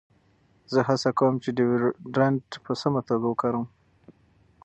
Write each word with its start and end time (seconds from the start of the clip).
زه 0.71 0.79
هڅه 0.87 1.09
کوم 1.19 1.33
چې 1.43 1.49
ډیوډرنټ 1.57 2.45
په 2.65 2.71
سمه 2.81 3.01
توګه 3.09 3.25
وکاروم. 3.27 3.65